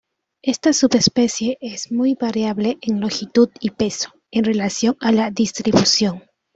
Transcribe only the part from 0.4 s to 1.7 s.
Esta subespecie